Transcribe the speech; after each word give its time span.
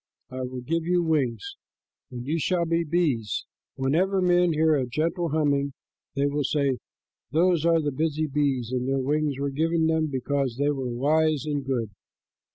I 0.31 0.41
will 0.41 0.61
give 0.61 0.83
you 0.83 1.03
wings, 1.03 1.57
and 2.09 2.25
you 2.25 2.39
shall 2.39 2.65
be 2.65 2.83
bees. 2.83 3.45
Whenever 3.75 4.19
men 4.19 4.51
hear 4.51 4.73
a 4.73 4.87
gentle 4.87 5.29
humming, 5.29 5.73
they 6.15 6.25
will 6.25 6.43
say, 6.43 6.79
'Those 7.29 7.67
are 7.67 7.79
the 7.83 7.91
busy 7.91 8.25
bees, 8.25 8.71
and 8.71 8.87
their 8.89 8.97
wings 8.97 9.37
were 9.37 9.51
given 9.51 9.85
them 9.85 10.07
because 10.07 10.55
they 10.57 10.71
were 10.71 10.89
wise 10.89 11.45
and 11.45 11.63
good.'" 11.63 11.91